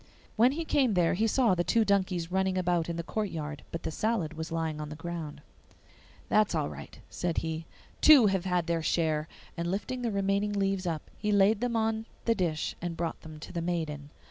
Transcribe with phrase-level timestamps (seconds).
[0.35, 3.83] When he came there he saw the two donkeys running about in the courtyard, but
[3.83, 5.43] the salad was lying on the ground.
[6.27, 7.67] 'That's all right,' said he;
[8.01, 12.07] 'two have had their share!' And lifting the remaining leaves up, he laid them on
[12.25, 14.09] the dish and brought them to the maiden.